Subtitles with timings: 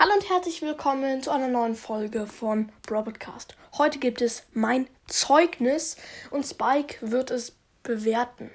[0.00, 3.56] Hallo und herzlich willkommen zu einer neuen Folge von Robotcast.
[3.78, 5.96] Heute gibt es mein Zeugnis
[6.30, 8.48] und Spike wird es bewerten.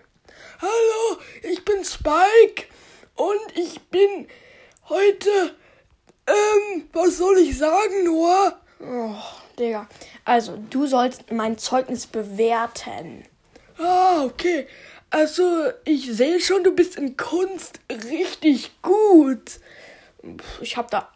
[0.62, 2.70] Hallo, ich bin Spike
[3.16, 4.29] und ich bin
[4.88, 5.54] heute,
[6.28, 8.62] ähm, was soll ich sagen, Noah?
[8.79, 9.15] Oh,
[9.60, 9.89] Digga.
[10.23, 13.25] Also, du sollst mein Zeugnis bewerten.
[13.79, 14.65] Ah, okay.
[15.10, 19.59] Also, ich sehe schon, du bist in Kunst richtig gut.
[20.62, 21.12] Ich habe da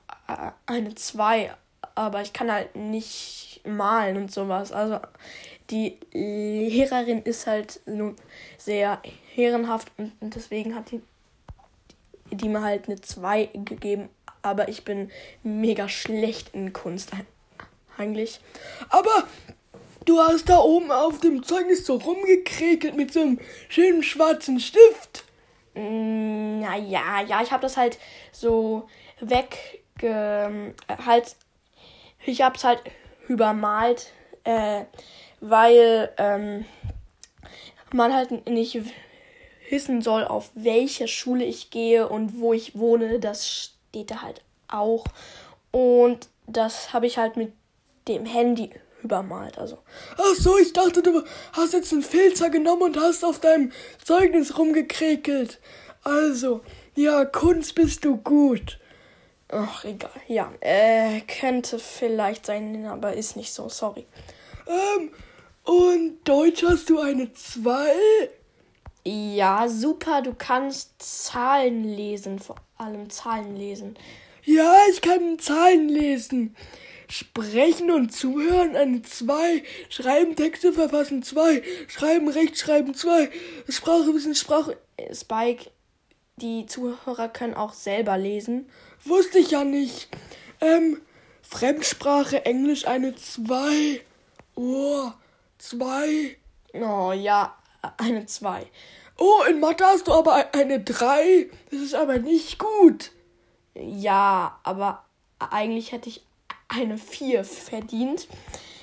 [0.66, 1.54] eine 2,
[1.96, 4.72] aber ich kann halt nicht malen und sowas.
[4.72, 5.00] Also
[5.70, 8.16] die Lehrerin ist halt nun
[8.58, 9.02] sehr
[9.36, 11.02] ehrenhaft und, und deswegen hat die,
[12.32, 14.10] die mir halt eine 2 gegeben.
[14.42, 15.12] Aber ich bin
[15.44, 17.12] mega schlecht in Kunst
[17.98, 18.40] eigentlich.
[18.90, 19.28] Aber
[20.06, 25.26] du hast da oben auf dem Zeugnis so rumgekrekelt mit so einem schönen schwarzen Stift.
[25.74, 28.00] Naja, ja, ich habe das halt
[28.32, 28.88] so
[29.20, 31.36] weg halt,
[32.26, 32.82] ich hab's halt
[33.28, 34.12] übermalt,
[34.44, 34.84] äh,
[35.40, 36.66] weil ähm,
[37.92, 38.80] man halt nicht
[39.70, 43.20] wissen soll, auf welche Schule ich gehe und wo ich wohne.
[43.20, 45.06] Das steht da halt auch.
[45.72, 47.54] Und das habe ich halt mit
[48.08, 48.70] dem Handy
[49.04, 49.58] übermalt.
[49.58, 49.80] Also.
[50.18, 53.72] Ach so, ich dachte, du hast jetzt einen Filzer genommen und hast auf deinem
[54.04, 55.60] Zeugnis rumgekrekelt.
[56.04, 56.62] Also,
[56.96, 58.80] ja, Kunst bist du gut.
[59.50, 60.12] Ach, egal.
[60.28, 63.70] Ja, äh, könnte vielleicht sein, aber ist nicht so.
[63.70, 64.06] Sorry.
[64.68, 65.12] Ähm,
[65.64, 67.94] und Deutsch hast du eine 2?
[69.06, 70.22] Ja, super.
[70.22, 73.98] Du kannst Zahlen lesen, vor allem Zahlen lesen.
[74.44, 76.56] Ja, ich kann Zahlen lesen.
[77.10, 79.64] Sprechen und zuhören eine 2.
[79.88, 81.64] Schreiben, Texte verfassen 2.
[81.88, 83.30] Schreiben, Rechtschreiben 2.
[83.70, 84.78] Sprache, Wissen, Sprache.
[85.14, 85.70] Spike,
[86.38, 88.70] die Zuhörer können auch selber lesen.
[89.04, 90.08] Wusste ich ja nicht.
[90.62, 91.02] Ähm,
[91.42, 94.02] Fremdsprache Englisch eine 2.
[94.56, 95.12] Oh,
[95.58, 96.38] 2.
[96.74, 97.56] Oh ja,
[97.98, 98.68] eine 2.
[99.18, 101.50] Oh, in Mathe hast du aber eine 3.
[101.72, 103.12] Das ist aber nicht gut.
[103.74, 105.06] Ja, aber
[105.40, 106.24] eigentlich hätte ich
[106.68, 108.28] eine 4 verdient.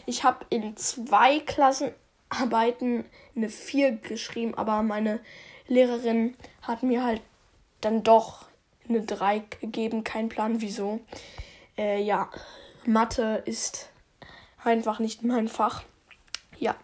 [0.07, 3.05] Ich habe in zwei Klassenarbeiten
[3.37, 5.21] eine 4 geschrieben, aber meine
[5.69, 7.21] Lehrerin hat mir halt
[7.85, 8.47] dann doch
[8.89, 10.05] eine 3 gegeben.
[10.05, 11.01] Kein Plan wieso.
[11.77, 12.31] Äh, ja,
[12.85, 13.91] Mathe ist
[14.63, 15.83] einfach nicht mein Fach.
[16.59, 16.77] Ja.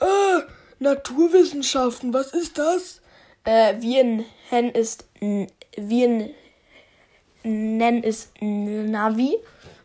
[0.00, 0.42] Äh,
[0.78, 3.00] Naturwissenschaften, was ist das?
[3.44, 3.74] Äh,
[4.50, 4.98] nennen es
[5.76, 6.30] wir
[7.44, 9.36] nennen es Navi.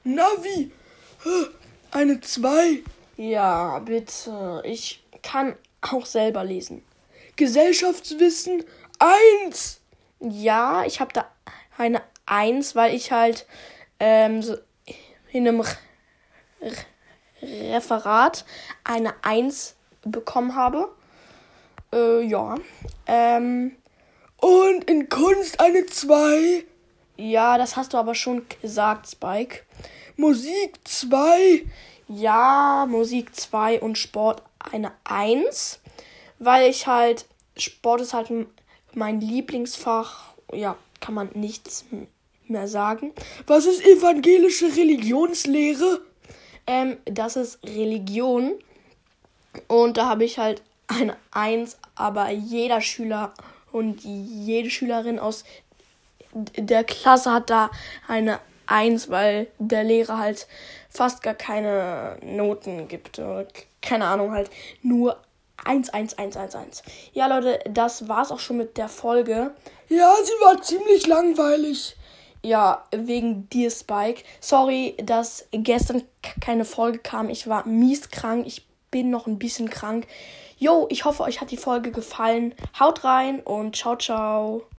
[0.03, 0.71] Navi.
[1.91, 2.83] Eine 2.
[3.17, 4.61] Ja, bitte.
[4.65, 6.83] Ich kann auch selber lesen.
[7.35, 8.63] Gesellschaftswissen
[8.99, 9.81] 1.
[10.19, 11.25] Ja, ich habe da
[11.77, 13.45] eine 1, weil ich halt
[13.99, 14.57] ähm, so
[15.31, 15.67] in einem Re
[17.41, 18.45] Referat
[18.83, 20.91] eine 1 bekommen habe.
[21.93, 22.55] Äh, ja.
[23.05, 23.75] Ähm,
[24.37, 26.63] Und in Kunst eine 2.
[27.17, 29.63] Ja, das hast du aber schon gesagt, Spike.
[30.15, 31.65] Musik 2.
[32.07, 35.79] Ja, Musik 2 und Sport eine 1.
[36.39, 37.25] Weil ich halt,
[37.55, 38.29] Sport ist halt
[38.97, 40.33] mein Lieblingsfach.
[40.51, 41.85] Ja, kann man nichts
[42.47, 43.13] mehr sagen.
[43.45, 46.01] Was ist evangelische Religionslehre?
[46.65, 48.53] Ähm, das ist Religion.
[49.67, 53.33] Und da habe ich halt eine Eins, aber jeder Schüler
[53.71, 55.43] und jede Schülerin aus
[56.33, 57.71] der Klasse hat da
[58.07, 60.47] eine Eins, weil der Lehrer halt
[60.89, 63.21] fast gar keine Noten gibt.
[63.81, 64.49] Keine Ahnung, halt
[64.81, 65.17] nur
[65.65, 66.83] 1, 1, 1, 1, 1.
[67.13, 69.53] Ja, Leute, das war's auch schon mit der Folge.
[69.89, 71.95] Ja, sie war ziemlich langweilig.
[72.43, 74.23] Ja, wegen dir, Spike.
[74.39, 76.03] Sorry, dass gestern
[76.39, 77.29] keine Folge kam.
[77.29, 78.45] Ich war mies krank.
[78.45, 80.07] Ich bin noch ein bisschen krank.
[80.57, 82.53] Jo, ich hoffe, euch hat die Folge gefallen.
[82.79, 84.67] Haut rein und ciao, ciao.